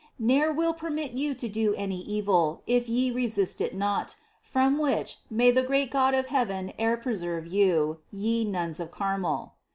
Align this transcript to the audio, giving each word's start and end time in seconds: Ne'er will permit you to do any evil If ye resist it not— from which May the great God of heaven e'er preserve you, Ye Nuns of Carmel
Ne'er 0.17 0.51
will 0.51 0.73
permit 0.73 1.11
you 1.11 1.35
to 1.35 1.47
do 1.47 1.75
any 1.75 1.99
evil 2.01 2.63
If 2.65 2.89
ye 2.89 3.11
resist 3.11 3.61
it 3.61 3.75
not— 3.75 4.15
from 4.53 4.79
which 4.79 5.17
May 5.29 5.51
the 5.51 5.61
great 5.61 5.91
God 5.91 6.15
of 6.15 6.25
heaven 6.33 6.73
e'er 6.79 6.97
preserve 6.97 7.45
you, 7.45 7.99
Ye 8.09 8.43
Nuns 8.43 8.79
of 8.79 8.89
Carmel 8.89 9.53